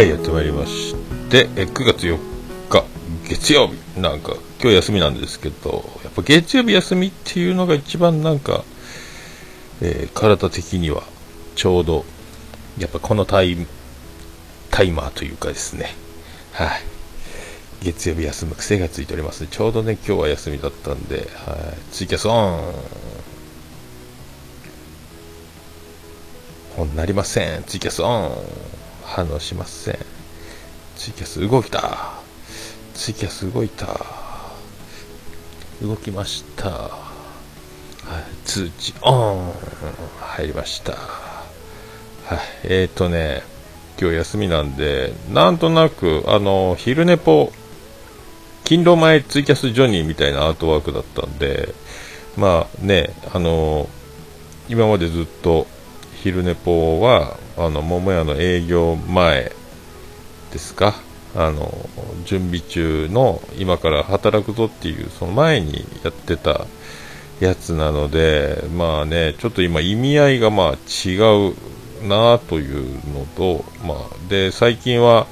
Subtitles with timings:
[0.00, 0.94] はい、やってまいりまし
[1.28, 2.18] て、え9月4
[2.70, 2.84] 日、
[3.28, 8.64] 月曜日、なんか、今日休みなんですけど、やっぱ月曜日休みっていうのが一番なんか、
[9.82, 11.02] えー体的には
[11.54, 12.06] ちょうど、
[12.78, 13.58] やっぱこのタイ
[14.70, 15.94] タイマーというかですね、
[16.52, 16.82] はい、
[17.82, 19.48] 月曜日休む癖がついておりますね。
[19.50, 22.74] ちょうどね、今日は休みだったんで、はい、ツイキャスオン。
[26.78, 27.64] オンなりません。
[27.64, 28.79] ツイキャスオン。
[29.10, 29.98] 反応しません。
[30.96, 32.12] ツイキャス動いた。
[32.94, 33.88] ツイキャス動いた。
[35.82, 36.70] 動きました。
[36.70, 36.88] は
[38.20, 39.52] い、通知オン
[40.20, 40.92] 入りました。
[40.92, 40.98] は
[42.36, 43.42] い、えーとね、
[44.00, 47.52] 今日休みなんで、なんとなく、あの、昼寝ぽ、
[48.62, 51.74] 勤労前ツイキャスジョニーみたいなアートワークだったんで、
[52.36, 53.88] まあね、あの、
[54.68, 55.66] 今までずっと、
[56.22, 59.52] 昼寝ぽは、あの、桃屋の営業前
[60.52, 60.94] ですか、
[61.34, 61.72] あの、
[62.24, 66.66] 準備中の、今から働くぞっていう、その前にやってた
[67.40, 71.16] やつなので、まあね、ちょっと今意味合いがまあ違
[71.50, 75.26] うなというのと、まあ、で、最近は、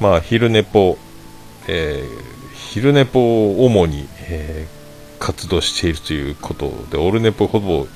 [0.00, 0.96] まあ、昼寝ぽ、
[1.68, 2.36] えー
[2.72, 4.76] 昼寝ぽを主に、えー
[5.18, 7.86] 活動しているということで、オルネポほぼ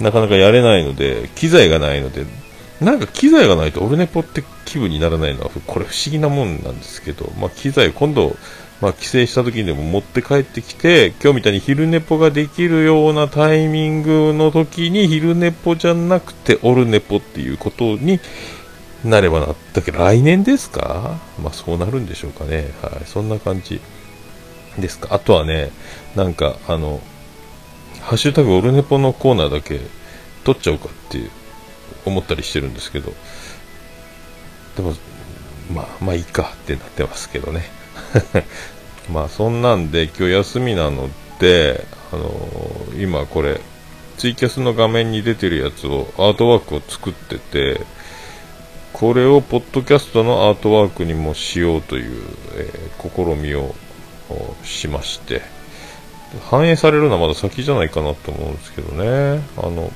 [0.00, 2.26] なかなかやれないので、機材がないので、
[2.80, 8.36] なんか機材がないとオルネポって気分にならないのは、これ不思議なもんなんですけど、まあ、機材、今度、
[8.80, 18.18] まあ、帰省した時にでも持って帰ってきて、今日みたいに昼寝ぽができるようなタイミングの時に昼寝ぽじゃなくてオルネポっていうことに
[19.04, 21.18] なればなったけど、来年ですか？
[21.40, 22.72] まあそうなるんでしょうかね。
[22.82, 23.06] はい。
[23.06, 23.80] そんな感じ
[24.78, 25.14] ですか。
[25.14, 25.70] あとはね、
[26.16, 27.00] なんか、あの、
[28.00, 29.80] ハッシュタグオルネポのコーナーだけ
[30.42, 31.30] 取っちゃおうかっていう
[32.04, 33.12] 思ったりしてるんですけど、
[34.76, 34.94] でも、
[35.72, 37.64] まあ、まあいいかってなってますけどね。
[39.10, 42.30] まあそんなんで今日休みなので、あの
[42.98, 43.60] 今これ、
[44.18, 47.80] ツイキャスの画面に出てるやつを、アートワークを作ってて、
[48.92, 52.22] これをポッドキャストのアートワークにもしようという、
[52.56, 53.74] えー試みを
[54.64, 55.42] しまして、
[56.50, 59.42] 反映されるのはまだ先じゃないかなと思うんですけどね。
[59.58, 59.92] あの、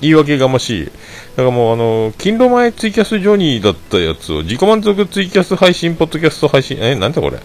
[0.00, 0.86] 言い訳がましい。
[0.86, 7.38] だからもうあの、勤労前ツイキャスジョニーだったやつを自己満足ツイキャス配信、ポッドキャスト配信、え、なんだこれ？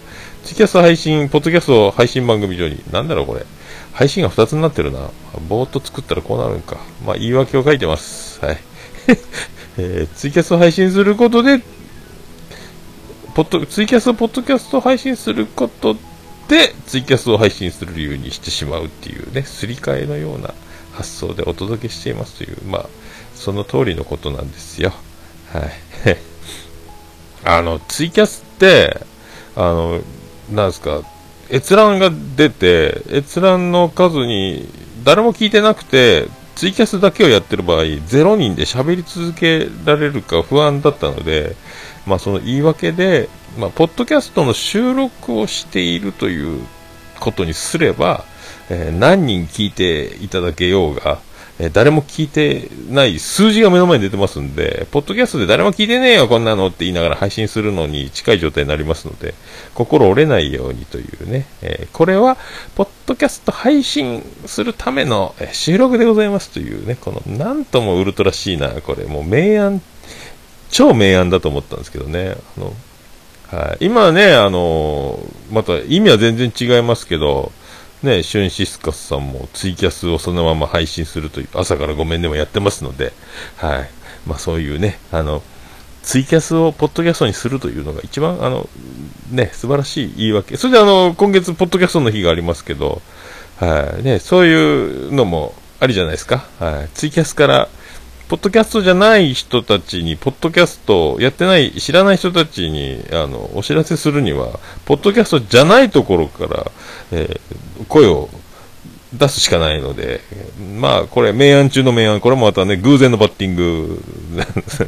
[0.44, 2.92] ツイキャス配信、ポッドキャスト配信番組ジョニー。
[2.92, 3.44] なんだろうこれ？
[3.92, 5.10] 配信が2つになってるな。
[5.48, 6.78] ぼーっと作ったらこうなるんか。
[7.04, 8.44] まあ言い訳を書いてます。
[8.44, 8.58] はい。
[9.78, 11.60] えーツイキャスを配信することで、
[13.34, 15.96] ポッドツイキャスをポッドキャスト配信すること
[16.48, 20.52] で、ツイキャスを配信する理由にしてしまうっていうね、すり替えのような
[20.92, 22.86] 発想でお届けしていますという、まあ、
[23.34, 24.92] その通りのことなんですよ。
[25.52, 26.18] はい。
[27.44, 28.98] あの、ツイキャスって、
[29.56, 30.00] あの、
[30.50, 31.02] なんですか、
[31.50, 34.68] 閲覧が出て、閲覧の数に
[35.04, 41.56] 誰も聞いてなくて、ツイキャスだけをやってる場合、0人で喋り続けられるか不安だったので、
[42.06, 43.28] まあその言い訳で、
[43.58, 46.64] まあ、ポッドキャストの収録をしているという
[47.20, 48.24] ことにすれば、
[48.72, 51.18] えー何人聞いていただけようが、
[51.58, 59.34] え誰も聞いてない数字が目の前に出てますんで、ポッドキャストで誰も聞いてねえよ、こんなのって言いながら配信するのに近い状態になりますので、
[59.74, 62.38] 心折れないようにというね、えーこれは、
[62.74, 69.82] ポッドキャスト配信するための収録でございますというね、この、なんともウルトラシーな、これ、もう明暗、
[70.70, 72.72] 超明暗だと思ったんですけどね、あの、
[73.52, 75.18] はい、今ね、あの
[75.50, 77.52] また意味は全然違いますけど、
[78.02, 83.12] ね、シュンシスカスさんもツイキャスをそのまま配信するという、朝からごめんでもやってますので、
[83.56, 83.90] はい。
[84.26, 85.42] まあそういうね、あの、
[86.02, 88.68] ツイキャスをポッドキャストにするというのが一番、あの、
[89.30, 90.56] ね、素晴らしい言い訳。
[90.56, 93.00] それであの、今月ポッドキャストの日がありますけど、
[93.58, 94.02] はい。
[94.02, 94.54] ね、そうい
[95.08, 96.44] うのもありじゃないですか。
[96.58, 96.88] はい。
[96.94, 97.68] ツイキャスから、
[98.32, 106.72] ポッドキャストじゃない人たちに、ポッドキャストやってない、知らない人たちに、あの、お知らせするには、ポッドキャストじゃないところから、
[107.12, 108.30] えー声を
[109.12, 110.22] 出すしかないので、
[110.80, 114.02] まあ、これ、明暗中の明暗、これもまたね、偶然のバッティング、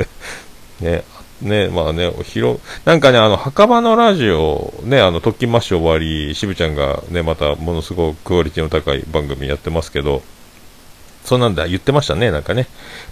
[0.81, 1.05] ね、
[1.43, 10.23] ね、まあね、広、なんかね、あの、墓場のラジオ、ね、あの、特訓マッシュ終わり、渋ちゃんがね、また、ものすごくクオリティの高い番組やってますけど、
[11.25, 12.67] そうなんだ、言ってましたね、なんかね。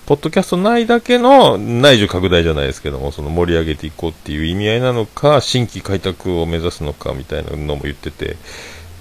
[0.04, 8.36] ポッドキャストないだけの内需拡大じゃないですけども、その盛り上げていこうっていう意味合いなのか、新規開拓を目指すのかみたいなのも言ってて、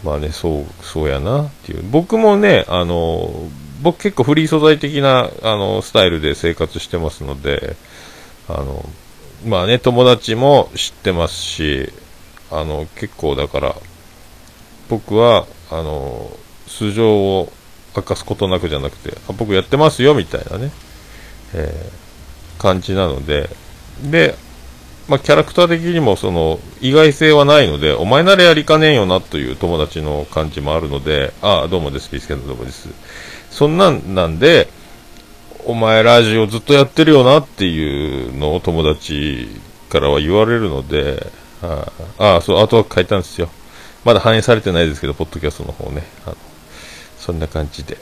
[0.05, 1.83] まあね、そう、そうやなっていう。
[1.91, 3.49] 僕もね、あの、
[3.81, 7.75] 僕結構フリー素材的な、あの、スタイルで生活してますので、
[8.47, 8.87] あの、
[9.45, 11.91] まあね、友達も知ってますし、
[12.49, 13.75] あの、結構だから、
[14.87, 16.31] 僕は、あの、
[16.67, 17.51] 素性を
[17.95, 20.71] 明かすことなくじゃなくて、あ僕やってますよ、みたいなね、
[21.53, 23.49] えー、感じなので、
[24.03, 24.35] で、
[25.07, 32.89] まあ、キャラクター的にもその意外性はないので、お前ならやりかねえよなという友達の感じもあるので、ああ、どうもです、ピースケンドどうもです。
[33.49, 34.69] そんなんなんで、
[35.65, 39.47] お前ラジオずっとやってるよなっていうのを友達
[39.89, 41.27] からは言われるので、
[41.61, 43.49] ああ、そう、アートワーク書いたんですよ。
[44.03, 46.03] まだ反映されてないですけど、ポッドキャストの方ね。
[46.25, 46.37] あの
[47.21, 47.97] そんな感じで。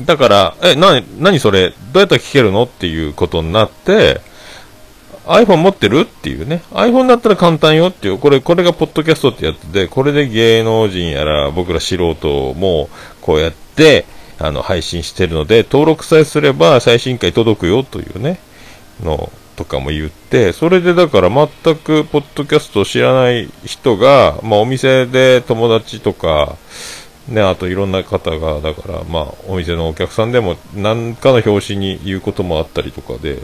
[0.00, 1.70] だから、え、な、何それ？
[1.70, 2.64] どうやったら聞けるの？
[2.64, 4.20] っていうことになって、
[5.26, 6.00] iPhone 持ってる？
[6.00, 6.62] っていうね。
[6.70, 8.18] iPhone だったら簡単よっていう。
[8.18, 12.88] これ、これがポッドキャストってやつで、これで芸能人やら僕ら素人も
[13.20, 14.04] こうやって、
[14.38, 18.38] あの、配信してるので、登録さえすれば最新回届くよというね、
[19.02, 26.56] の、とかも言って、それでだから全くポッドキャストを知らない人が、まあお店で友達とか、
[27.28, 33.38] ね、あといろんな方が、だから、まあ、お店のお客さんでも、何かの表紙に言うこともあったりとかで、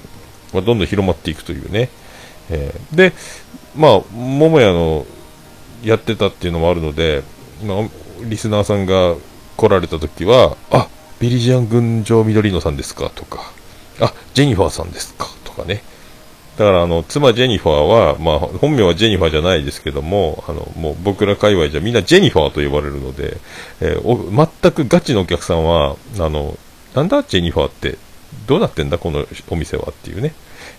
[0.53, 1.89] まあ、どんどん広まっていくというね。
[2.51, 3.13] えー、で、
[3.75, 5.07] まあ、桃屋の
[5.83, 7.23] やってたっていうのもあるので、
[7.65, 7.79] まあ、
[8.23, 9.15] リスナーさんが
[9.57, 10.89] 来られた時は、あ、
[11.19, 13.53] ビリジアン群青緑野さんですかとか、
[14.01, 15.83] あ、ジェニファーさんですかとかね。
[16.61, 23.39] だから、あの、妻ジェニファーは、まあ、本名はジェニファーじゃないですけども、あの、もう僕ら界隈じゃみんなジェニファーと呼ばれるので、
[23.81, 26.59] えー、全くガチのお客さんは、あの、
[26.95, 27.97] なんだジェニファーって、
[28.47, 30.35] どうなってんだこのお店はっていうね。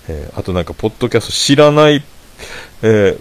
[0.08, 2.04] えー、あとなんか、ポッドキャスト知らない、
[2.84, 3.20] えー、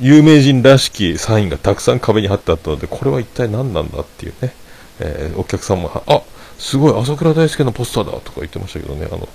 [0.00, 4.54] 有名人らしきサインがたくさん壁に貼ってあったので、これは一体何なんだっていうね、
[4.98, 6.22] えー、お客さんも、あ
[6.58, 9.28] すごい、朝倉大輔のポスターだとか言ってましたけどね、あの、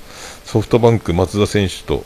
[0.49, 2.03] ソフトバンク松田選手と、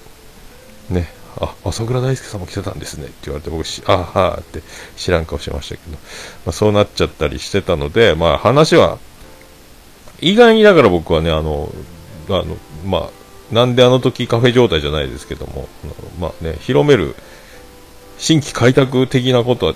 [0.89, 1.07] ね、
[1.39, 4.61] あ、朝倉大輔さんも来てたんですねって言われて、僕し、あはーって
[4.97, 5.99] 知らん顔しましたけど、ま
[6.47, 8.99] あ、そうなっちゃったりしてたので、まあ話は、
[10.19, 11.73] 意外にだから僕はね、あの、
[12.27, 15.69] あの、まあ、なんであの時カフェ状態じゃないですけども、
[16.19, 17.15] まあね、広める
[18.17, 19.75] 新規開拓的なことは、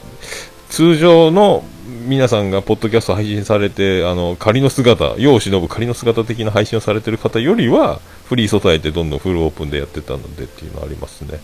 [0.67, 1.63] 通常の
[2.05, 11.39] 皆さんがポッドキャスト配信されて、あの、仮の姿、世を忍ぶ仮の姿的な配信をされてる方よりは、フリー素材でどんどんフルオープンでやってたのでっていうのありますね。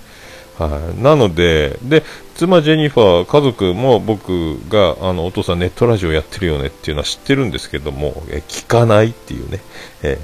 [0.57, 1.01] はい。
[1.01, 2.03] なので、で、
[2.35, 9.59] 妻ジェニファー、家族も僕が、あの、お父さんネットラジオやってるよねっていうのは知ってるんですけども、え聞かないっていうね。
[10.03, 10.19] え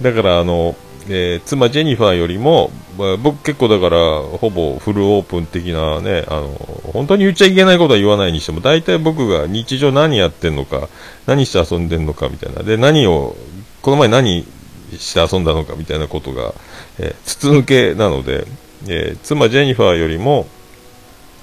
[0.00, 0.76] ー、だから、あの、
[1.08, 2.70] えー、妻ジェニファーよりも、
[3.22, 6.48] 僕結構だからほぼフルオープン的なねあの
[6.92, 10.88] 本当に言っちゃいけないことは言わないにしても大体僕が日常何やってんのか
[11.26, 13.36] 何して遊んでんのかみたいなで何を
[13.80, 14.46] この前何
[14.98, 16.54] して遊んだのかみたいなことが、
[16.98, 18.46] えー、筒抜けなので、
[18.88, 20.46] えー、妻ジェニファーよりも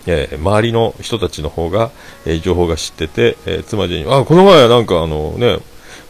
[0.08, 1.92] えー、周りの人たちの方が、
[2.26, 5.60] えー、情報が知ってて、えー、妻ジェニファー、あ、この前なんかあのね、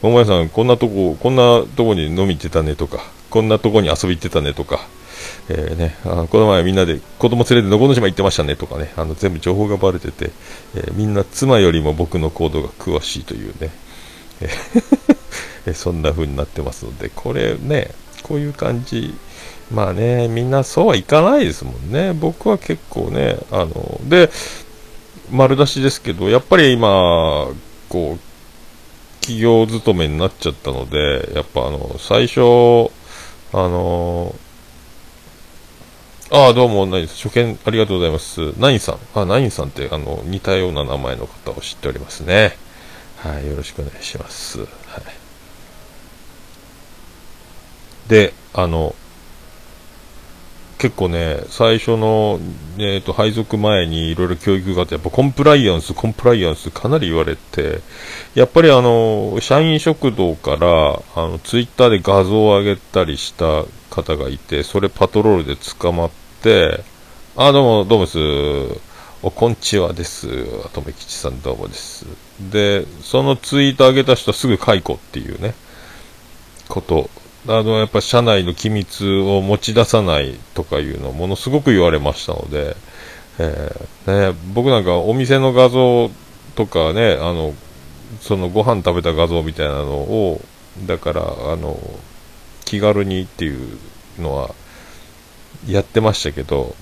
[0.01, 3.00] 桃屋さんこんなとこ、こんなとこに飲み行ってたねとか、
[3.31, 4.88] こんなとこに遊び行ってたねとか、
[5.50, 10.31] えー、ね、あこの前みんなで子供連れてのこの島行ってましたねとかね、あの全部情報がバレてて、
[10.75, 13.72] えー、みんな妻よりも僕の行動が詳しいというね、
[14.42, 15.17] えー、
[15.68, 17.92] えそんな風になってますので、これね、
[18.24, 19.13] こういう感じ、
[19.72, 22.13] まあね、みんなそうはいかないですもんね。
[22.13, 24.30] 僕は結構ね、あの、で、
[25.32, 27.48] 丸出しですけど、やっぱり今、
[27.89, 28.20] こう、
[29.20, 32.91] 企業勤めになっちゃったので、やっぱあの、最初、
[33.51, 34.34] あの、
[36.30, 38.53] ああ、どうも、ナイン初見ありがとうございます。
[38.60, 39.00] ナインさん。
[39.15, 42.58] あ、ナインさんって、あの、似たような名前の方を知っておりますね。
[43.18, 44.60] はい、よろしくお願いします。
[44.60, 44.68] はい。
[48.08, 48.96] で、あの、
[50.78, 52.40] 結構ね、最初の、
[52.78, 57.82] えーと、配属前にいろいろ教育があって、やっぱコンプライアンス、コンプライアンスかなり言われて、
[58.36, 66.12] やっぱりあの、社員食堂から、あの、ツイッターで画像を上げたりした方がいて、それパトロールで捕まっ
[66.44, 66.84] て、
[67.36, 68.88] あ、どうも、どうもです。
[69.24, 70.28] おこんちはです。
[70.74, 72.06] とめきちさんどうもです。
[72.40, 75.56] で、そのツイート上げた人はすぐ解雇っていうね、
[76.70, 77.10] こと
[77.48, 82.75] あの、やっぱ社内の機密を持ち出さないとかいうのをものすごく言われましたので、
[83.39, 86.10] えー、ね、僕なんかお店の画像
[86.56, 87.54] とかね、あの、
[88.20, 90.42] そのご飯食べた画像みたいなのを、
[90.86, 91.80] だから、あの、
[92.66, 93.77] 気軽にっていう
[94.20, 94.54] のは
[95.68, 96.75] やってましたけど、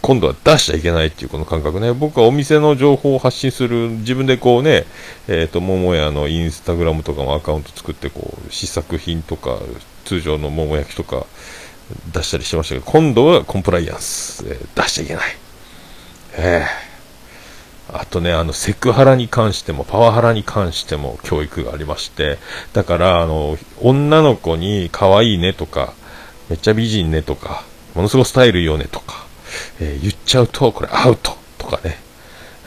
[0.00, 1.92] 今度は出しちゃいけないっていうこの感覚ね。
[1.92, 4.84] 僕はお店の情報を発信する、自分でこうね、
[5.26, 9.58] えっ、ー、と、桃屋のインスタグラムとかもアカウント作って、こう、試作品とか、
[10.04, 11.26] 通常の桃焼きとか、
[12.12, 15.36] 出したりしてましたけど、今度はコンプライアンス、えー、出しちゃいけない。
[16.38, 16.66] え
[17.90, 22.38] えー、あとね、あの、セクハラに関しても、パワハラに関しても教育がありまして、
[22.72, 25.94] だから、あの、女の子に可愛いねとか、
[26.48, 27.64] めっちゃ美人ねとか、
[27.94, 29.27] ものすごいスタイルいいよねとか、
[29.80, 31.98] えー、言っちゃうと、これアウトとかね。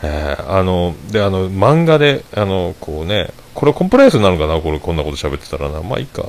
[0.03, 4.59] えー、あの、で、あの、漫画で、あの、こうね、これコンプライアンスなのかな？
[4.59, 5.81] これ、こんなこと喋ってたらな。
[5.81, 6.25] まあいいか。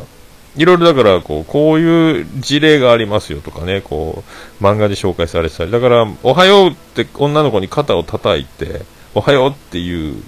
[0.56, 4.23] いろいろだから、こう、こういう事例がありますよとかね、こ
[4.61, 8.82] う、漫画で紹介されてたり、だから、おはようって女の子に肩を叩いて、
[9.14, 10.23] おはようっていう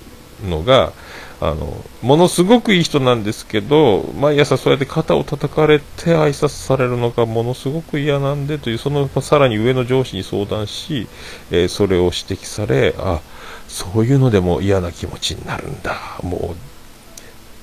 [0.48, 0.92] のが、
[1.40, 11.06] あの、ものすごくいい人なんですけど、毎朝そうやって肩を叩かれて挨拶されるのがものすごく嫌なんでという、そのさらに上の上司に相談し、
[11.50, 13.20] えー、それを指摘され、あ、
[13.68, 16.18] そういうのでも嫌な気持ちになるんだ。
[16.22, 16.56] もう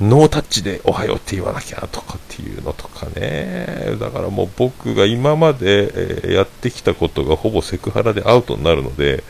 [0.02, 3.96] ノータッチでおはようって言わなきゃとかっていうのとかね。
[4.00, 9.24] だからもう僕が今まで、えー、やってきたことがほぼセクハラでアウトになるので、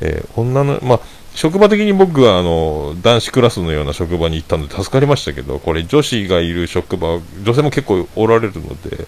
[0.00, 1.00] えー、女の、まあ、
[1.34, 9.06] 職場的に僕はあの男子クラスのような職場に行ったので助かりましたけど、これ女子がいる職場、女性も結構おられるので、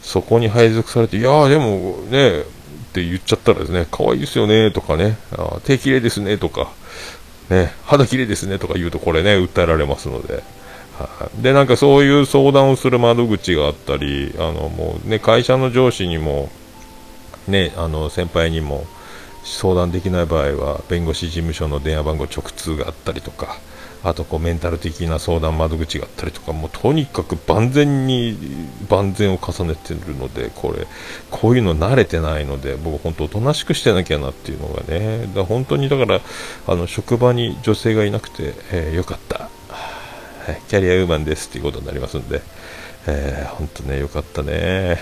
[0.00, 2.44] そこに配属されて、いやーでもね、っ
[2.92, 6.70] て言っちゃったらですね、可愛いですよねとかね、あ手綺麗ですねとか、
[7.50, 10.42] ね、肌綺麗ですねとか言うとこれね、訴えられますので。
[10.96, 16.48] はで、なんかそういう相談をする窓口があったり、あの、もうね、会社の上司にも、
[17.48, 18.86] ね、あの、先輩にも
[19.46, 23.58] 相談できない場合は、弁護士事務所の電話番号直通があったりとか、
[24.02, 28.36] あとこうメンタル的な相談窓口があったりとか、もうとにかく万全に
[28.90, 30.86] 万全を重ねてるので、これ、
[31.30, 36.20] こういうの慣れてないので、僕本当おとなしくしてなきゃなっていうのがね、だ本当にだから、
[36.66, 39.48] あの、職場に女性がいなくて、えー、よかった。
[40.46, 42.40] はい、キャリアウーマンですっていうことになりますんで、
[43.08, 44.98] えー、本当ね、よかったね。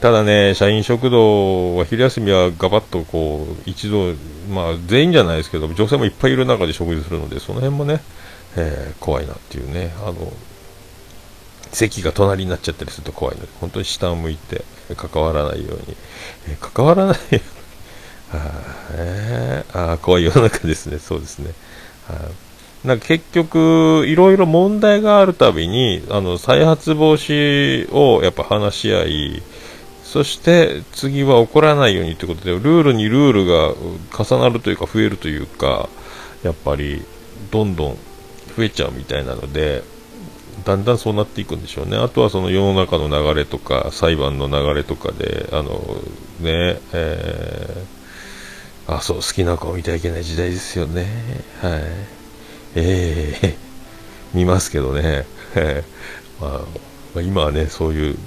[0.00, 4.14] ただね、社員食堂は昼休みはガバッとこう一度、
[4.48, 8.00] まあ、全員じゃないですけど、女性もいっぱいいる中で食事するので、その辺もね、
[8.56, 10.32] えー、怖いなっていうね、あの
[11.72, 14.64] 席が隣になっちゃったりすると怖いので、本当に下を向いて
[14.96, 15.96] 関わらないように、
[16.48, 17.40] えー、関わらないように、
[18.34, 18.52] あ、
[18.92, 21.52] えー、あ怖い世の中ですね、そうですね。
[22.84, 29.42] なんか結局、いろいろ問題があるたびに、あの再発防止をやっぱ話し合い、
[30.08, 33.74] そして次は起こらないようにということで、ルールにルールが
[34.18, 35.90] 重なるというか増えるというか、
[36.42, 37.04] やっぱり
[37.50, 37.98] どんどん
[38.56, 39.82] 増えちゃうみたいなので、
[40.64, 41.98] だんだんそうなっていくんでしょうね。
[41.98, 45.72] あとはその世の中の流れとか、裁判の流れとかで、あの、
[46.40, 51.04] ね、えー、あ、そう、好きな子を見てはいけない時代ですよね。
[51.60, 51.82] はい。
[52.76, 53.56] えー、
[54.32, 55.26] 見ますけどね。
[56.40, 56.60] まあ、ま
[57.16, 58.18] あ、今はね、そういう、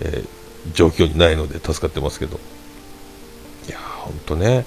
[0.00, 0.37] えー
[0.72, 2.38] 状況にないので助かってますけど。
[3.68, 4.64] いやほんとね。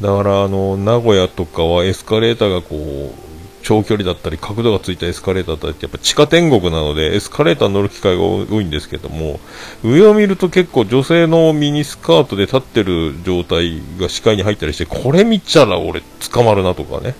[0.00, 9.40] だからあの、名古屋とかはエスカレーターがこう、長距離だったり角度がついたエスカレーターだったりってやっぱ地下天国なのでエスカレーター乗る機会が多いんですけども
[9.82, 17.14] 上を見ると結構女性のミニスカートで立ってる状態が視界に入ったりしてこれ見ちゃら俺捕まるなとかね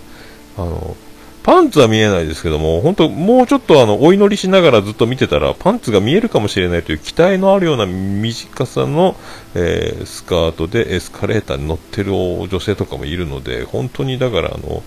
[0.56, 0.96] あの
[1.42, 9.16] パンツは見えないですけども、本当、もうちょっとあのお祈りしながらずっと見てたら、パンツが見えるかもしれないという期待のあるような短さの、
[9.54, 14.84] えー、スカートでエスカレーターに乗ってる女性とかもいるので、本当にだから、あの、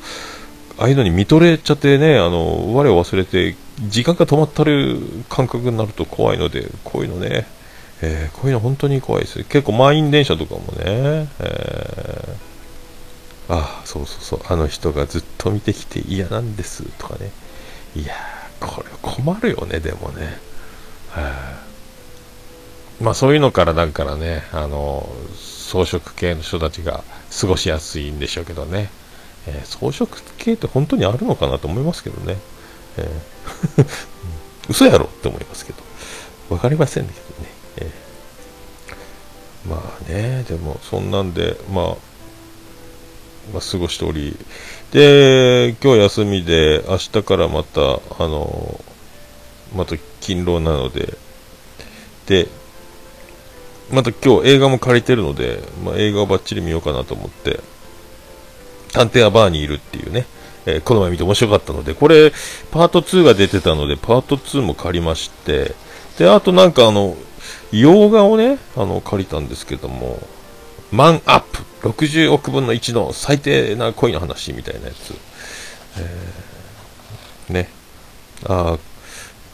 [0.77, 3.55] ああいうのに見とれちゃってね、あの、我を忘れて、
[3.87, 7.47] 時間が止まったる感覚になると怖いので、こういうのね、
[8.01, 9.43] えー、こういうの本当に怖いです。
[9.43, 12.54] 結構満員電車とかもね、えー
[13.47, 17.31] ああ、そうそうそう、あの人がずっと見てきて嫌なんですとかね。
[17.95, 18.13] いや、
[18.59, 20.37] これ困るよね、でもね。
[21.09, 21.63] はあ、
[23.01, 27.03] まあそういうのからだからね、あの、装飾系の人たちが
[27.39, 28.89] 過ごしやすいんでしょうけどね。
[29.47, 32.37] えー、装飾系って本当にあるのかなと思いますけどね。
[32.97, 33.85] えー、
[34.69, 35.85] 嘘やろって思いますけど。
[36.49, 37.49] わかりませんけどね。
[37.77, 41.95] えー、まあね、でもそんなんで、まあ、
[43.53, 44.37] まあ、過ごしており、
[44.91, 48.79] で、今日休みで、明日からまた、あの、
[49.75, 51.17] また勤労なので、
[52.27, 52.47] で、
[53.91, 57.59] また今日映画も借りてるので、まあ、映画をばっちり見ようかなと思って、
[58.93, 60.25] 探偵はバーにいるっていうね、
[60.65, 62.31] えー、この前見て面白かったので、これ、
[62.71, 65.75] パート2が出てたので、パート2も借りまして、
[66.17, 67.15] で、あとなんかあの、
[67.71, 70.19] 洋画をね、あの、借りたんですけども、
[70.95, 75.13] マンアップ60億分の1の最低な恋の話みたいなやつ、
[75.99, 77.69] えー、ね。
[78.47, 78.77] あ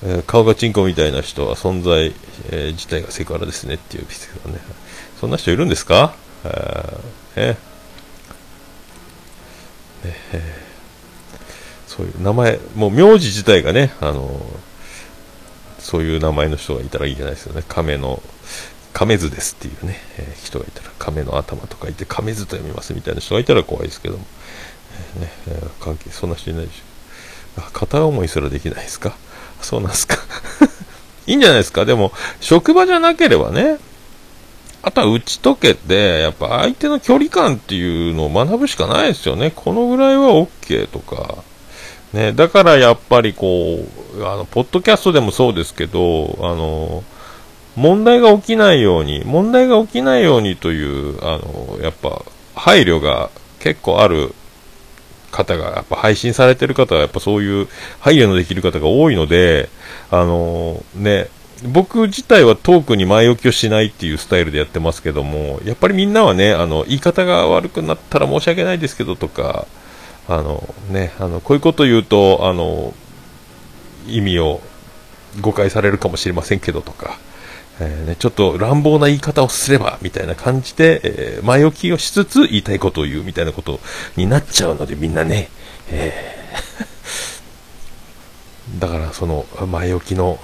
[0.03, 2.13] えー、顔がチンコみたいな人は存在、
[2.49, 4.59] えー、自体がセクハラですねっていうですけどね。
[5.19, 6.15] そんな人いるんですか？
[7.35, 7.55] え
[10.03, 10.61] ええ
[11.87, 14.41] そういう名前、もう名字自体がね、あの
[15.77, 17.63] そういう名前の人がいたらいいじゃないですよね。
[17.67, 18.23] 亀の、
[18.93, 24.25] 亀図ですっていうね、えー、人がいたら、亀の頭とかいて、亀図と読みますみたいな人がいたら怖いですけども、
[25.15, 27.61] えー、ね、えー、関係、そんな人いないでしょ。
[27.73, 29.15] 片思いすらできないですか？
[29.61, 30.15] そうなんすか
[31.27, 31.85] いいんじゃないですか？
[31.85, 33.77] でも、職場じゃなければね、
[34.83, 39.51] あとは打ち解けて、やっぱ相手の距離感っていうのを学ぶしかないですよね。
[39.55, 41.43] このぐらいは OK とか。
[42.13, 43.85] ね、だからやっぱりこ
[44.17, 47.03] う、あの、ポッドキャストでもそうですけど、あの、
[47.75, 52.23] 問題が起きないように、問題が起きないようにという、あの、やっぱ、
[52.53, 54.33] 配慮が結構ある
[55.31, 57.67] 方が、やっぱ配信されてる方は、やっぱそういう
[57.99, 59.69] 配慮のできる方が多いので、
[60.09, 61.29] あの、ね、
[61.63, 69.67] 僕自体はトークに前置きをしないっていうスタイルでやってますけども、やっぱりみんなはね、あの、言い方が悪くなったら申し訳ないですけどとか、
[70.27, 72.93] あの、ね、あの、こういうこと言うと、あの、
[74.07, 74.61] 意味を
[75.39, 77.17] 誤解されるかもしれませんけどとか、
[77.83, 83.79] えー、ね、ちょっと乱暴な言い方をすれば、みたいな感じで、えー、前置きをしつつ言いたいことを言うみたいなこと
[84.15, 85.49] になっちゃうので、みんなね、
[85.89, 90.39] えー、 だからその前置きの、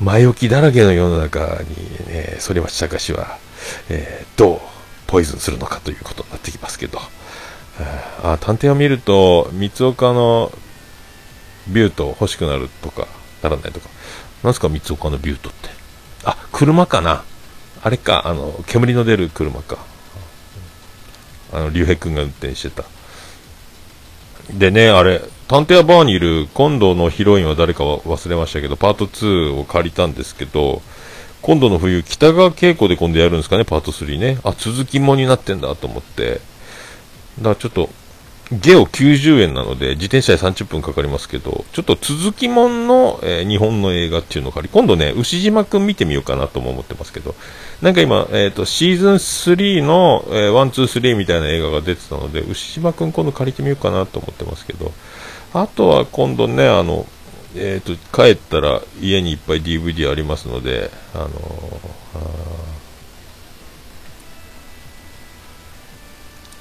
[0.00, 3.38] 前置きだらけの世の中に、ね、反町隆史は、
[3.88, 4.60] えー、どう
[5.06, 7.00] ポイズンするのかということになってきますけど、
[8.22, 10.52] あ探偵を見ると、三岡の
[11.68, 13.08] ビュート欲しくなるとか、
[13.42, 13.88] ならないとか、
[14.42, 15.81] なんすか三岡のビュートって？
[16.24, 17.24] あ、車かな。
[17.82, 19.78] あれか、あの、煙の出る車か。
[21.52, 22.84] あの、竜兵君が運転してた。
[24.52, 30.82] でね、あれ、探偵はバーにいる今度のヒロインは誰かは忘れましたけど、パート2を借りたんですけど、
[31.42, 34.38] 今度の冬、北川景子で今度やるんですかね、パート3ね。
[34.44, 36.40] あ、続きもになってんだと思って。
[37.38, 37.90] だからちょっと、
[38.60, 47.34] ゲオ90円なので、自転車で30分かかりますけど、ちょっと続きもんの、えー、日本の映画っていうのを借り、今度ね、牛島くん見てみようかなとも思ってますけど、
[47.80, 54.92] なんか今、えっ、ー、と、シーズン3の、えー、1、2、3みたいな映画が出てたので、牛島くん今度借りてみようかなと思ってますけど、
[55.54, 57.06] あとは今度ね、あの、
[57.54, 61.28] えっ、ー、と、帰ったら家にいっぱい DVD ありますので、あの
[62.14, 62.18] あ、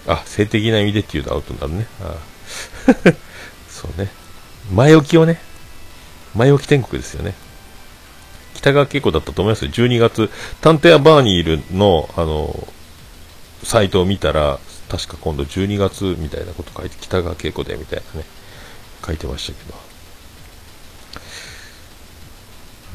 [0.08, 1.88] あ性的な意味でっていうとアウトになるね。
[2.02, 2.16] あ
[3.70, 4.10] そうね。
[4.74, 5.40] 前置きをね、
[6.36, 7.34] 前置き天国ですよね。
[8.56, 9.72] 北川景子だったと思いますよ。
[9.72, 10.30] 12月、
[10.62, 12.68] 探偵はバーニールの、あの、
[13.64, 14.60] サイトを見たら、
[14.90, 18.26] 確か今度12月みたいなこと書いて、北川景子でみたいなね、
[19.06, 19.76] 書いてましたけど。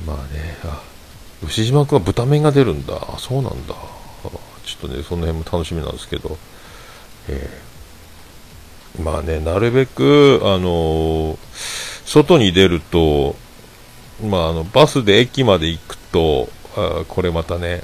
[0.06, 0.82] まあね、あ、
[1.44, 2.94] 牛島君は豚麺が出るんだ。
[2.94, 3.74] あ、そうなんだ。
[4.64, 6.36] ちょっとね、その辺も楽しみなんですけど。
[7.28, 11.38] えー、まあね、なるべく、あのー、
[12.04, 13.36] 外に出ると、
[14.24, 17.82] まあ、あのバスで駅まで行くと、あこれまたね、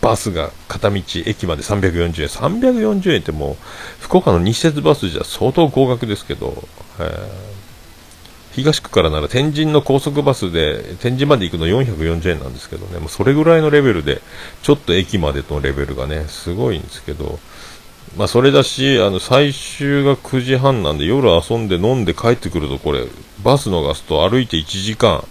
[0.00, 3.56] バスが片道駅まで340円、340円ってもう、
[4.00, 6.68] 福岡の西鉄バスじゃ相当高額ですけど、
[7.00, 7.08] えー、
[8.52, 14.22] 東区からなら天神の高速バスで天神まで行くの440円なんですけどね、もうそれぐらいのレベルで、
[14.62, 17.38] ちょっと駅までのレベルがね、すごいんですけど、
[18.18, 23.06] まあ、それだし、あの、最終が9時半なんで、夜遊んで飲んで帰ってくると、これ、
[23.44, 25.22] バス逃すと歩いて1時間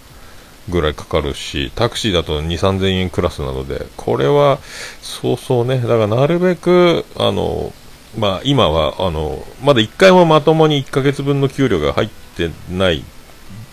[0.70, 4.58] ぐらいかかるし、タクシーだと2、3000円クラスなので、これは、
[5.02, 7.74] そうそうね、だからなるべく、あの、
[8.16, 13.04] まあ、今は、あの、まだ1回もまともに1ヶ月分の給料が入ってない、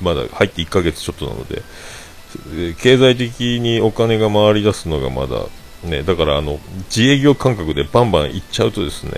[0.01, 1.61] まだ入って1ヶ月ちょっとなので、
[2.81, 5.37] 経済的にお金が回り出すのがまだ
[5.85, 6.59] ね、だからあの
[6.93, 9.11] 自営業感覚でバンバン行っちゃうとですね、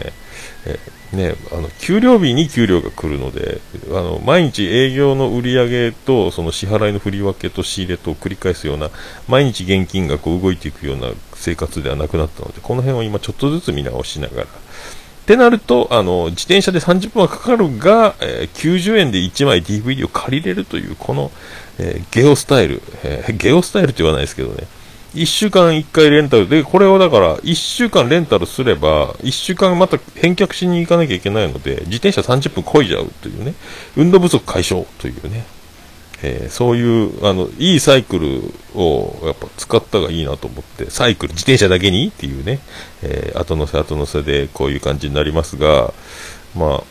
[0.66, 0.80] え
[1.14, 8.90] ね、あの給料日に給料が来るのであの毎日営業の売り上げとその支払いの振り分けと仕入れと繰り返すような
[9.30, 14.48] 毎日現金がこう動いていくような生活ではなくなったのでこの辺を今ちょっとずつ見直しながら。
[14.48, 14.50] っ
[15.28, 21.32] てなるとあの自転車で30分はかかるが、えー、90円で1枚 DVD を借りれるというこの、
[21.80, 24.68] えー、ゲオスタイル、えー、ゲオスタイルって言わないですけどね
[25.18, 26.48] 1週間1回レンタル。
[26.48, 33.56] で、これをだから1週間レンタルすれば、1週間また返却しに行かなきゃいけないので、自転車30分こいじゃうというね、
[33.96, 35.46] 運動不足解消というね、
[36.24, 38.42] えー、そういう、あの、いいサイクル
[38.80, 42.60] をやっぱ使ったがいいなと思って、サイクル、自転車だけにっていうね、
[43.04, 45.94] えー、後乗せ後乗せでこういう感じになりますが、
[46.56, 46.84] まあ、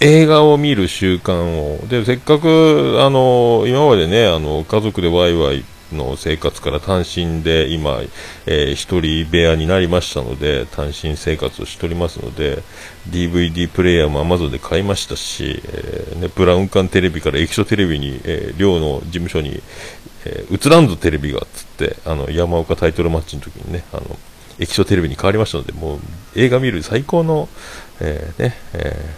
[0.00, 8.00] 映画を見る習慣を、で、せっかく、あの、今までね、あの、家族でワイワイの生活から単身で今、
[8.46, 12.62] えー、一人部屋になりましたので、単身生活をしておりますので、
[13.08, 19.62] DVD プレイヤーも Amazon で買いましたし、えー、ね、ブラウン管テレビから液晶テレビに、えー、寮の事務所に、
[20.24, 24.18] えー、映らんぞテレビがっつって、あの、山岡タイトルマッチの時にね、あの、
[24.58, 26.00] 液晶テレビに変わりましたので、もう
[26.36, 27.48] 映画見る最高の、
[28.00, 29.14] えー、ね、え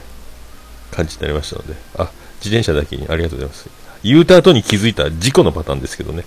[0.90, 3.81] ー、感じになりましたので、あ、自転車だけにありがとうございます。
[4.02, 6.24] 言うた後に気づいた事故のパターンですけどね。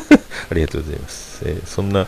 [0.50, 1.42] ありがとうございます。
[1.44, 2.06] えー、そんな、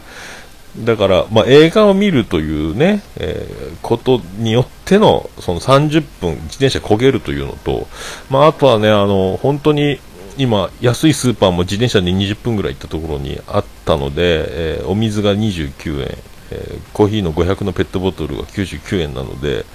[0.78, 7.86] だから、まあ、映画を見るというね、えー、ことによっての、その30分自転車焦げるというのと、
[8.30, 9.98] まあ、あとはね、あの、本当に、
[10.38, 16.18] 今、安いスーパーも自転車で20分ぐらい行ったところにあったので、えー、お水が29円、
[16.50, 19.66] えー、コーヒーの500のペットボトルが99円なので、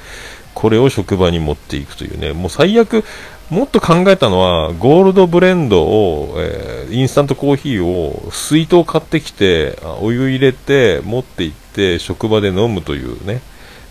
[0.55, 3.03] これを職場に持っていくというね、もう最悪、
[3.49, 13.41] もっと考えたのは、ゴールドブレンドを、えー、インスタントコーヒーを、水筒買ってきて、お湯入れて、持って行って、職場で飲むというね、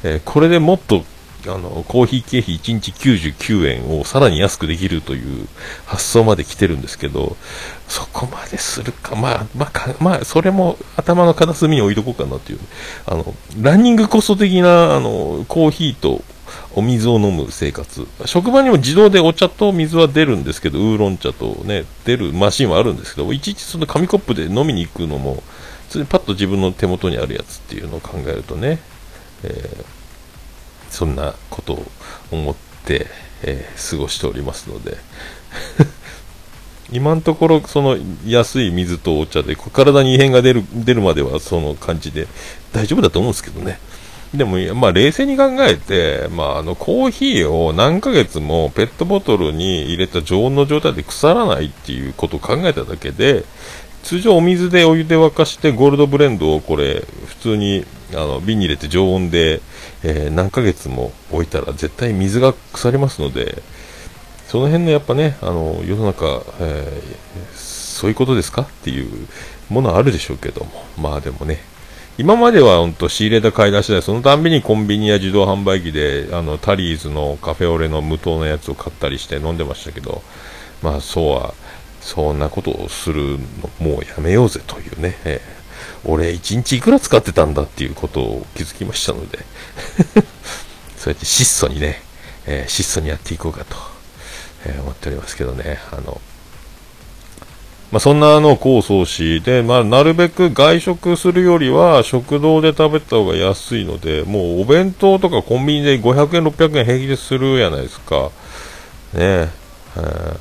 [0.03, 1.05] えー、これでもっと、
[1.47, 5.49] あの、コーヒー経費1日99円をさらに安くできるという
[5.87, 7.37] 発想まで来てるんですけど、
[7.88, 12.59] そこまでするか、まあ、まあ、まあ、それも頭の片隅に置いとこうかなっていう、
[13.07, 16.23] あの、ランニングコスト的な、あの、コーヒーと
[16.75, 18.07] お水を飲む生活。
[18.27, 25.42] 職場にも自動でお茶と水は出るんですけど、ウーロン茶とね、出るマシンはあるんですけど、いちいちその紙コップで飲みに行くのも、
[25.88, 28.81] 普通にパッと自分の手元にあるやつっていうのを考えるとね、
[29.45, 29.85] えー、
[30.90, 31.87] そんなことを
[32.31, 33.07] 思って、
[33.42, 34.97] えー、過ごしておりますので、
[36.92, 42.29] 今のところ、その安い水とお茶で、体に異変が出る出るまではその感じで
[42.73, 43.79] 大丈夫だと思うんですけどね。
[44.37, 53.44] でも、まあ、冷静に考えて、まあ、あの、コーヒーを何ヶ月もペットボトルに入れた常温の状態で腐らないっていうことを考えただけで、
[54.03, 59.61] 通常お水でお湯で沸かしてゴールドブレンドをこれ、普通にあの瓶に入れて常温で、
[60.05, 63.62] えー、何ヶ月も置いたら絶対水が腐りますので、
[64.46, 68.62] その辺のやっぱね、あの、世の中、えー、そういうことですか？
[68.62, 69.27] っていう
[69.68, 71.59] ものはあるでしょうけども、まあでもね、
[72.18, 80.22] 今までは本当仕入れた買い出しで、そのたんびにコンビニや自動販売機で、あの、タリーズのカフェオレの無糖のやつを買ったりして飲んでましたけど、
[80.83, 81.55] まあそうは、
[82.00, 83.38] そんなことをする
[83.81, 89.38] の、もうやめようぜというね、えー、俺1日いくら使ってたんだっていうことを気づきましたので。
[90.96, 92.02] そうやって質素にね、
[92.46, 93.76] えー、質素にやっていこうかと、
[94.64, 96.20] えー、思っておりますけどね、あの、
[97.92, 108.31] まあ、そんなのを構想し、で、まあ、なるべく外食するよりは食堂で食べた方が安いので、もうお弁当とかコンビニで500円、600円平気でするやないですか。
[109.14, 109.49] ねえ。
[109.94, 110.37] ー、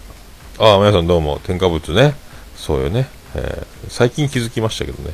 [0.60, 2.16] ああ、皆さんどうも、添加物ね。
[2.56, 3.08] そうよね。
[3.36, 5.14] えー、最近気づきましたけどね。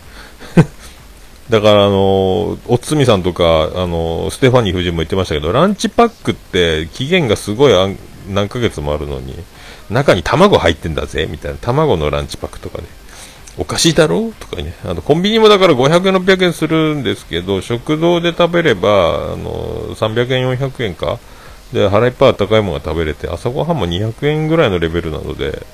[1.50, 7.98] だから、あのおつみさんとか、あのステファニー夫人も言ってましたけど、ランチパックって期限がすごい
[8.30, 9.36] 何ヶ月もあるのに、
[9.92, 11.58] 中に卵入ってんだぜ、みたいな。
[11.58, 12.86] 卵のランチパックとかね。
[13.58, 14.28] おかしいだろ？
[14.28, 14.74] うとかね。
[14.86, 21.20] あの、コンビニもだから500円、600円するんですけど、食堂で食べれば、あの、300円、400円か。
[21.74, 25.66] で、腹いっぱい高いものが食べれて、朝ごはんも200円ぐらいのレベルなので、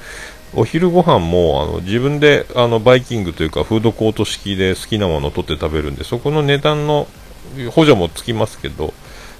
[0.54, 7.08] お昼ご飯も、あの、自分で、あの、バイキングというか、フードコート式で好きなものを取って食べるんで、そこの値段の
[7.72, 8.94] 補助もつきますけど、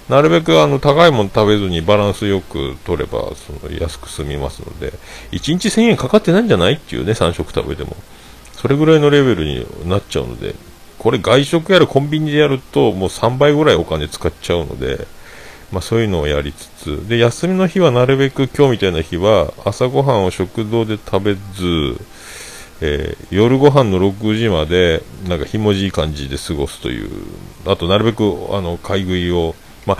[0.08, 4.92] なるべくあの高いもの食べずにバランスよく取ればその安く済みますので
[5.32, 7.96] 1日1000円かかってないんじゃないっていうね3食食べても。
[8.52, 10.56] それぐらいのレベルになっちゃうので
[10.98, 15.06] これ外食やるコンビニでやるともう3倍ぐらいお金使っちゃうので、
[15.70, 17.08] まあ、そういうのをやりつつ。
[17.08, 21.40] で休みの日はなるべく今日みたいな日は朝ごはんを食堂で食べず
[22.80, 27.10] えー、夜ご飯の6時までなんかひもじい感じで過ごすという。
[27.66, 29.54] あとなるべくあの買い食いを
[29.88, 29.98] まあ、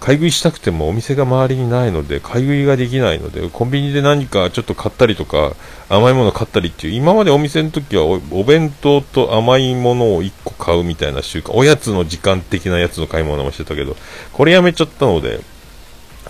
[0.00, 5.54] 買い食いしたくてもお店が周りにないので、買い食いができないので、コンビニで何かちょっと買ったりとか、
[5.88, 13.96] 甘いもの買ったりっていう、今までお店の時はお弁当と甘いものを1個買うみたいな習慣、おやつの時間的なやつの買い物もしてたけど、
[14.32, 15.40] これやめちゃったので、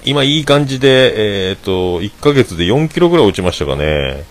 [0.04, 4.24] 今いい感じで、えっ、と、1ヶ月で4キロぐらい落ちましたかね。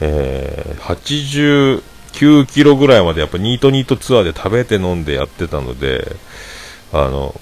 [0.00, 1.80] えー、
[2.12, 6.16] 89キロぐらいまでやっぱニートニートツアーで食べて飲んでやってたので、
[6.92, 7.40] あの、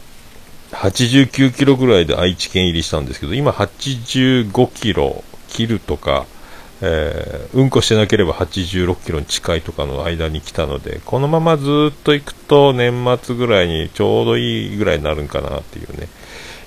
[0.74, 6.26] 89キロぐらいで愛知県入りしたんですけど、今85キロ切るとか、
[6.80, 16.08] えー、うんこしてなければ86キロに近いとかの間に来たので、このままずっと行くと年末ぐらいにちょうどいいぐらいになるんかなっていうね、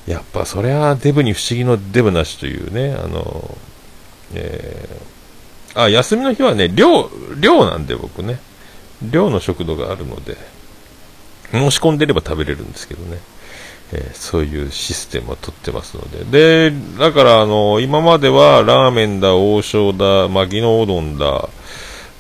[0.08, 3.58] やっぱそりゃデブに不思議のデブなしというね、あの、
[4.34, 8.40] えー、あ、休みの日はね、寮、寮なんで僕ね、
[9.02, 10.38] 寮の食堂があるので、
[11.52, 13.20] 申し込んでれば食べれるんですけどね。
[13.94, 16.72] えー、そういうシステムを取ってますので。
[16.72, 21.50] で、だから、あの、今まではラーメンだ、王将だ、牧野うどんだ、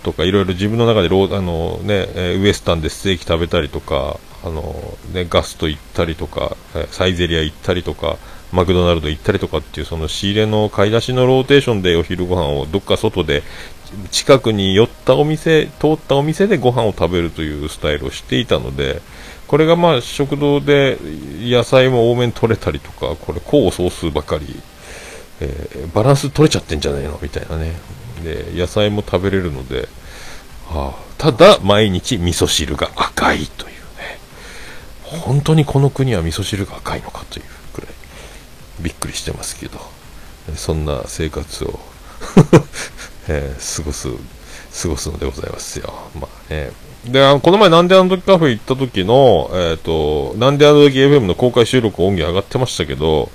[0.03, 6.55] とか、いろいろ自分の中でロー、あのね、ウエスタンでステーキ食べたりとか、あのね、ガスト行ったりとか、
[6.91, 8.17] サイゼリア行ったりとか、
[8.53, 13.43] マクドナルド行ったりとかっていう、その仕入れの買い出しのローテーションでお昼ご飯をどっか外で、
[14.11, 19.01] 近くに寄っったお店、通ったお店でご飯を食べるというスタイルをしていたので、
[19.47, 20.97] これがまあ食堂で
[21.39, 24.45] 野菜も多めに取れたりとか、これ功を奏数ばかり、
[25.39, 27.17] えー、バランス取れちゃってんじゃないの？
[27.21, 27.71] みたいなね。
[28.23, 29.87] で、野菜も食べれるので、
[30.65, 34.19] はあ、ただ毎日味噌汁が赤いというね。
[35.03, 37.91] 本当にこの国は味噌汁が赤いのかというくらい
[38.81, 39.79] びっくりしてますけど、
[40.55, 41.79] そんな生活を
[43.29, 44.09] えー、過ごす、
[44.81, 45.93] 過ごすのでございますよ。
[46.19, 46.71] まあね。
[47.05, 53.29] で、あの、この前なんであの時カフェ行った時の、えっ、ー、と、なんであの時 FM の公開収録音源上がってましたけど、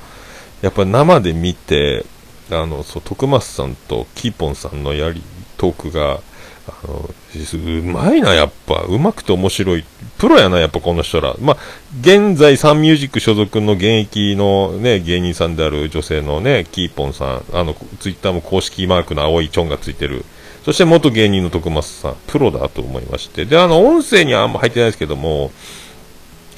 [0.60, 2.04] やっぱ生で見て、
[2.50, 5.22] あの、そう、徳松さんとキーポンさんのやり、
[5.56, 6.20] トークが、
[6.68, 8.82] あの、うまいな、やっぱ。
[8.82, 9.84] うまくて面白い。
[10.18, 11.34] プロやな、やっぱこの人ら。
[11.40, 11.56] まあ、
[12.00, 17.42] 現在サンミュージック所属の現役のね、芸人さんである女性のね、キーポンさん。
[17.52, 20.24] あの、ツイッターも公式マークの青いチョンがついてる。
[20.64, 23.44] そして元芸人の徳松さん、プロだと思いまして。
[23.44, 25.50] で、あの、音声にはあんま入ってないですけども、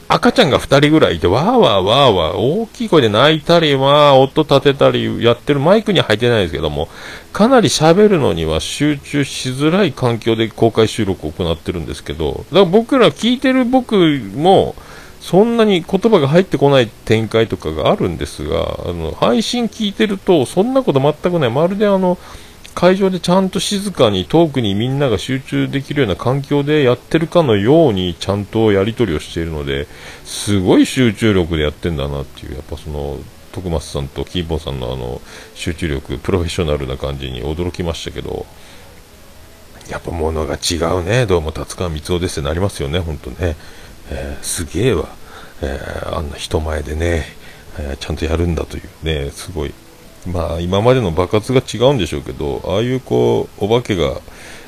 [0.07, 6.89] 赤ちゃんが2人ぐらいいて、わーわーわーわー、大きい声で泣いたり、まあ、音立てたり、やってるマイクには入ってないですけども、
[7.33, 13.97] かなり喋るのには集中しづらい環境で公開収録を行ってるんですけど、だから僕ら聞いてる僕
[14.37, 14.75] も、
[15.21, 21.51] そんなに言葉が入ってこない展開とかがあるんですが、あの、配信聞いてると、そんなこと全くない。
[21.51, 22.19] まるであの、
[22.75, 29.87] 会場でちゃんと静かにトークにみんなが集中できるような環境でやってるかのようにちゃんとやり取りをしているので
[30.25, 33.19] すごい集中力でやってんだなっていうやっぱその
[33.53, 35.21] 徳松さんとキーボンさんのあの
[35.55, 38.47] 集中力プロフェッショナルな感じに驚きましたけど。
[39.91, 41.27] やっぱ物が違うね。
[41.27, 43.55] どうも達川光雄ですってなりますよね本当ね、
[44.11, 45.09] えー、すげえわ、
[45.61, 47.27] えー、あんな人前でね、
[47.79, 49.75] えー、ちゃんとやるんだというねすごい。
[50.27, 54.21] まあ、今までの爆発が違うんでしょうけど、ああいうこう、お化けが、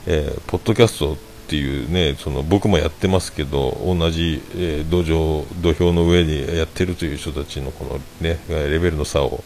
[0.07, 1.16] えー、ポッドキャストっ
[1.49, 9.42] ていうね、その僕もやってますけど、同じ、えー、土壌、土俵の上にやってるという人たちのこのね、レベルの差を、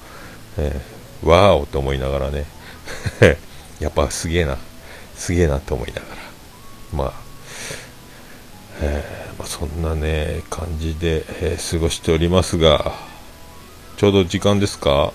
[0.59, 2.47] えー、わーおって思いながらね、
[3.79, 4.59] やっぱすげえな、
[5.15, 6.07] すげえなって思いながら、
[6.93, 7.13] まあ、
[8.83, 12.95] えー、まあ、そんなね、感じで、え過ごしておりますが、
[13.97, 15.13] ちょうど時間ですか？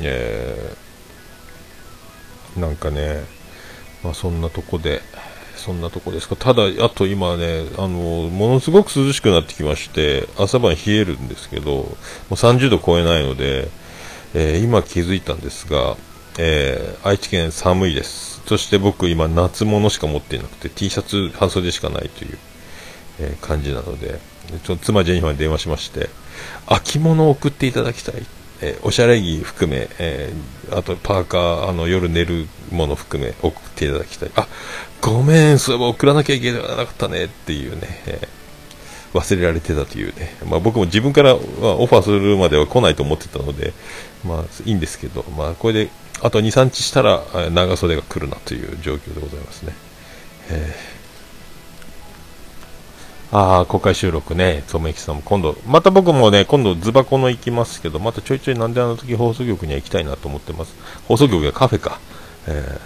[0.00, 3.24] えー、なんかね、
[4.02, 5.00] まあ、そんなとこで、
[5.56, 6.36] そんなとこですか。
[6.36, 11.96] ただ、あと今ね、あの、ものすごく涼しくなってきまして、朝晩冷えるんですけど、も
[12.30, 13.68] う30度超えないので、
[14.34, 15.96] えー、今気づいたんですが、
[16.38, 18.42] えー、愛知県寒いです。
[18.46, 22.38] そして僕今夏物しか持っていなくて T シャツ半袖しかないという、
[23.20, 24.20] えー、感じなので、
[24.62, 26.10] ちょっと妻ジェニファーに電話しまして、
[26.66, 28.26] 秋物を送っていただきたい
[28.60, 34.30] えー、おしゃれ着含め、えー、あとパーカー、あの夜寝るもの含め送っていただきたい。
[34.36, 34.46] あ、
[35.00, 43.72] ごめん、それは送らなきゃいけなかったねっていうね、えー、忘れられてたというね、まあ、僕も自分からオファーするまでは来ないと思ってたので、
[44.24, 45.90] まあいいんですけど、まあこれで
[46.22, 49.74] あと2、3日したら長袖が来るなという状況でございますね。
[50.50, 50.95] えー
[53.32, 60.74] ああ、公開収録ね、とめきさんも今度、また僕もね、今度ズバコの行きますけど、またちょいちょいなんであの時放送局には行きたいなと思ってます。
[61.08, 61.98] 放送局やカフェか。
[62.46, 62.80] え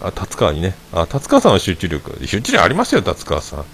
[0.00, 0.74] ー、あ、達川にね。
[0.92, 2.26] あ、達川さんは集中力。
[2.26, 3.64] 集中力ありますよ、達川さん。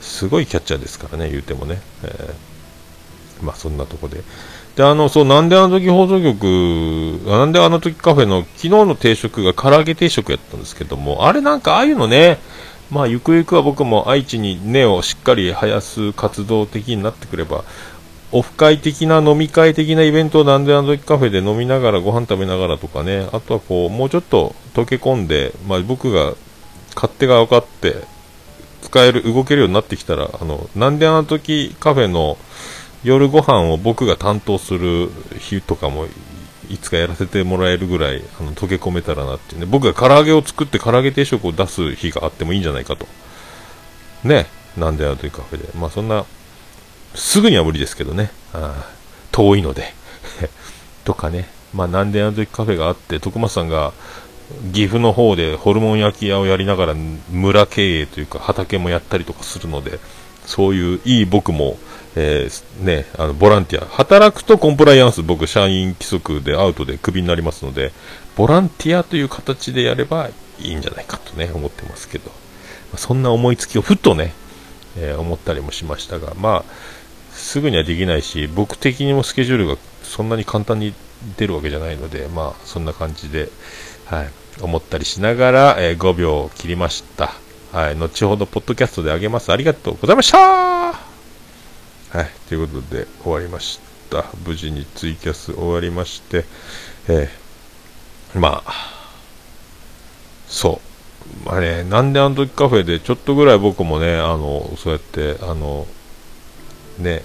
[0.00, 1.80] すごいキャッチャーですからね、言うてもね。
[2.02, 4.22] えー、まあそんなとこで。
[4.76, 12.38] で、あの、そう、なんであの時放送局、なんであの時カフェの昨日の定食が唐揚げ定食やったんですけども、あれなんかああいうのね、
[12.94, 17.64] まあ、ゆくゆくは僕も愛知に根をしっかり生やす活動的になってくれば、
[18.30, 26.34] オフ会的な飲み会的なイベントをなんであの時カフェで飲みながらご飯食べながらとかね、あとはこう、もうちょっと溶け込んで、まあ、僕が
[26.94, 27.96] 勝手が分かって、
[28.82, 32.38] 使える、動けるようになってきたら、あの、なんであの時カフェの
[33.02, 36.06] 夜ご飯を僕が担当する日とかも
[36.70, 39.66] いつかやらせてもらえるぐらいあの溶け込めたらなってね。
[39.66, 43.06] 僕が唐揚げを作って唐揚げ定食を出す日があってもいいんじゃないかと。
[44.24, 44.46] ね。
[44.76, 45.68] なんであの時カフェで。
[45.78, 46.24] まあそんな
[47.14, 48.30] すぐには無理ですけどね。
[48.52, 48.90] あ
[49.32, 49.94] 遠いので。
[51.04, 53.92] とかね、まあ、なんであの時カフェがあって、徳松さんが
[54.72, 56.94] 岐阜の方でホルモン焼き屋をやりながら
[57.30, 59.98] 村経営というか畑もやったりとかするので、
[60.46, 61.78] そういういい僕も、
[62.16, 67.92] えー、ね、あのボランティア、働くとコンプライアンス、僕、社員規則でアウトでクビになりますので、
[68.36, 70.28] ボランティアという形でやれば
[70.60, 72.30] いいんじゃないかとね、思ってますけど、
[72.96, 74.32] そんな思いつきをふっとね、
[74.96, 76.72] えー、思ったりもしましたが、まあ、
[77.32, 80.94] すぐにはできないし、僕的にもスケジュールがそんなに簡単に
[81.36, 83.48] 出るわけじゃないので、まあ、そんな感じで、
[84.06, 87.32] はい、思ったりしながら、えー、5秒切りました。
[87.72, 89.50] はい、後ほど、ポッドキャストであげます。
[89.50, 90.73] ありがとうございました
[92.14, 94.26] はい、ということで、終わりました。
[94.46, 96.44] 無事にツイキャス終わりまして、
[97.08, 98.72] えー、まあ、
[100.46, 100.80] そ
[101.44, 101.44] う。
[101.48, 105.88] まあね、なんであの時カフェでちょっとぐらい僕もね、あの、そうやって、あの、
[107.00, 107.24] ね、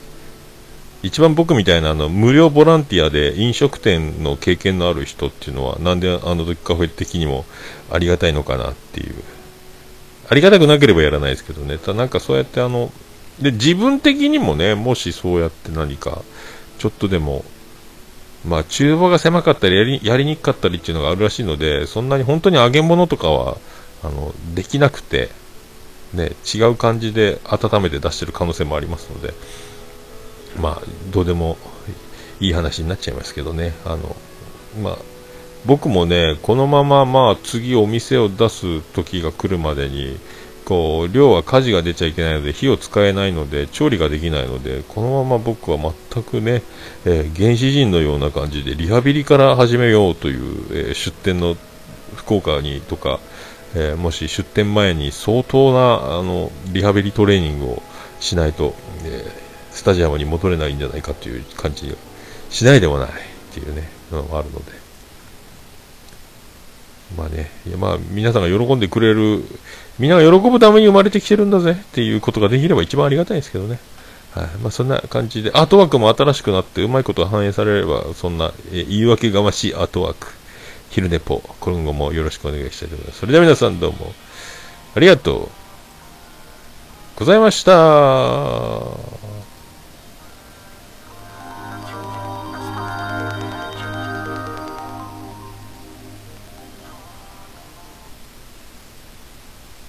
[1.04, 7.46] 一番僕みたいなあの無料ボランティアで飲食店の経験のある人っていうのはなんであの時カフェ的にも
[7.92, 9.14] ありがたいのかなっていう
[10.30, 12.92] ありがたくなければやらないですけどねただなんかそうやってあの
[13.42, 16.22] で自分的にもねもしそうやって何か
[16.78, 17.46] ちょっとでも
[18.46, 23.58] まあ厨房が狭かったりやりやりにくかったりっていうのがあるらしいのでそんなに本当に揚げ物とかは
[24.04, 25.30] あのできなくて
[26.14, 29.34] ね違う感じで温めて出してる可能性もありますので
[30.58, 31.58] まあ、どうでも
[32.40, 34.16] いい話になっちゃいますけどね、あの、
[34.82, 34.98] まあ、
[35.66, 40.18] 僕もね、このまま、まあ、次お店を出す時が来るまでに、
[40.70, 45.80] こう、量は火事が出ちゃいけないので、火を使えないので、調理ができないので、このまま僕は
[46.14, 46.62] 全くね、
[47.06, 51.58] えー、原始人のような感じで、リハビリから始めようという、えー、出店の
[52.16, 53.20] 福岡にとか、
[53.74, 57.84] えー、もし出店前に相当な、あの、リハビリトレーニングを
[58.20, 59.26] しないと、え
[59.72, 61.96] スタジアムに戻れないんじゃないかという感じ
[62.52, 63.14] しないでもないっ
[63.54, 64.90] ていうね、のもあるので。
[67.18, 69.44] まあね、いやまあ皆さんが喜んでくれる、
[70.00, 73.80] みんなが喜ぶために生まれてきてるんだぜっていうことができれば一番ありがたいんですけどね。
[74.34, 74.48] はい。
[74.62, 80.28] まあそんな感じで、アートワークも新しくなってうまいことが反映されれば、そんな、え言い訳がましいアートワーク、
[80.90, 83.20] 昼寝ぽ、今後もよろしくお願いしたいと思います。
[83.20, 84.14] それでは皆さんどうも、
[84.96, 85.50] ありがとう
[87.18, 89.19] ございました。